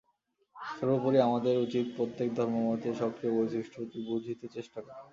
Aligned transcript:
সর্বোপরি 0.71 1.17
আমাদের 1.27 1.55
উচিত 1.57 1.85
প্রত্যেক 1.97 2.27
ধর্মমতের 2.37 2.93
স্বকীয় 2.95 3.31
বৈশিষ্ট্যটি 3.37 3.97
বুঝিতে 4.09 4.45
চেষ্টা 4.55 4.79
করা। 4.81 5.01